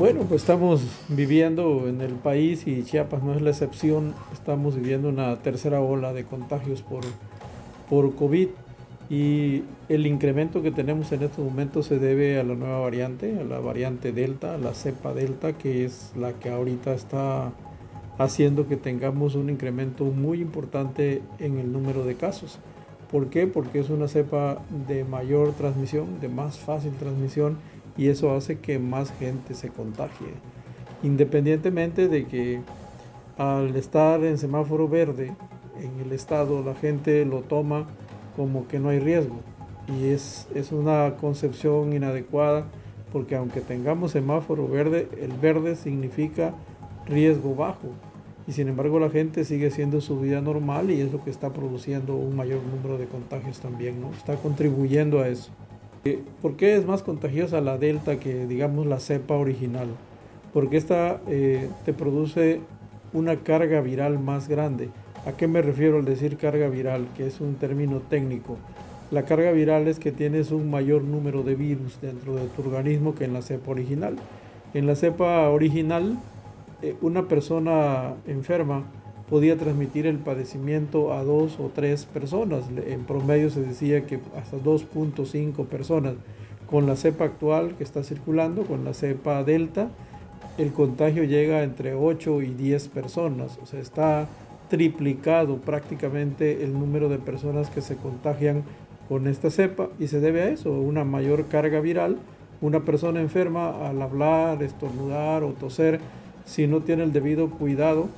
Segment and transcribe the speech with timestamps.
[0.00, 4.14] Bueno, pues estamos viviendo en el país y Chiapas no es la excepción.
[4.32, 7.02] Estamos viviendo una tercera ola de contagios por,
[7.90, 8.48] por COVID
[9.10, 13.44] y el incremento que tenemos en estos momentos se debe a la nueva variante, a
[13.44, 17.52] la variante Delta, a la cepa Delta, que es la que ahorita está
[18.16, 22.58] haciendo que tengamos un incremento muy importante en el número de casos.
[23.10, 23.46] ¿Por qué?
[23.46, 27.58] Porque es una cepa de mayor transmisión, de más fácil transmisión
[27.96, 30.34] y eso hace que más gente se contagie.
[31.02, 32.60] Independientemente de que
[33.38, 35.34] al estar en semáforo verde
[35.80, 37.86] en el estado la gente lo toma
[38.36, 39.36] como que no hay riesgo
[39.88, 42.66] y es, es una concepción inadecuada
[43.12, 46.54] porque aunque tengamos semáforo verde, el verde significa
[47.06, 47.88] riesgo bajo
[48.46, 51.52] y sin embargo la gente sigue haciendo su vida normal y es lo que está
[51.52, 54.10] produciendo un mayor número de contagios también, ¿no?
[54.10, 55.50] Está contribuyendo a eso.
[56.04, 59.88] Eh, ¿Por qué es más contagiosa la delta que digamos la cepa original?
[60.54, 62.60] Porque esta eh, te produce
[63.12, 64.88] una carga viral más grande.
[65.26, 67.06] ¿A qué me refiero al decir carga viral?
[67.16, 68.56] Que es un término técnico.
[69.10, 73.14] La carga viral es que tienes un mayor número de virus dentro de tu organismo
[73.14, 74.16] que en la cepa original.
[74.72, 76.18] En la cepa original,
[76.80, 78.84] eh, una persona enferma
[79.30, 82.64] podía transmitir el padecimiento a dos o tres personas.
[82.86, 86.14] En promedio se decía que hasta 2.5 personas.
[86.68, 89.88] Con la cepa actual que está circulando, con la cepa delta,
[90.58, 93.58] el contagio llega entre 8 y 10 personas.
[93.62, 94.26] O sea, está
[94.68, 98.64] triplicado prácticamente el número de personas que se contagian
[99.08, 102.18] con esta cepa y se debe a eso, una mayor carga viral.
[102.60, 105.98] Una persona enferma al hablar, estornudar o toser,
[106.44, 108.08] si no tiene el debido cuidado,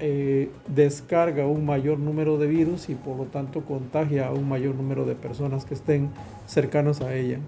[0.00, 4.74] eh, descarga un mayor número de virus y por lo tanto contagia a un mayor
[4.74, 6.10] número de personas que estén
[6.46, 7.38] cercanas a ella.